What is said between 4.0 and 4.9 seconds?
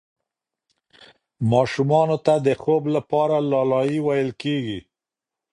ویل کېږي.